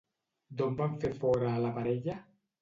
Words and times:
D'on 0.61 0.77
van 0.79 0.95
fer 1.03 1.11
fora 1.19 1.51
a 1.51 1.61
la 1.67 1.71
parella? 1.77 2.19